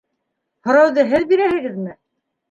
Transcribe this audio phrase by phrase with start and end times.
[0.69, 1.93] -Һорауҙы һеҙ бирәһегеҙме?